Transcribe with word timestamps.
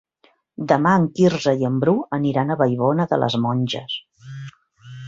Demà 0.71 0.93
en 1.01 1.05
Quirze 1.19 1.53
i 1.65 1.69
en 1.69 1.77
Bru 1.85 1.95
aniran 2.19 2.55
a 2.55 2.59
Vallbona 2.63 3.09
de 3.13 3.21
les 3.27 3.39
Monges. 3.47 4.03